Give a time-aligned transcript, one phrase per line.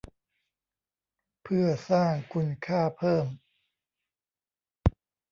[1.43, 3.25] เพื่อสร้างคุณค่าเพิ่ม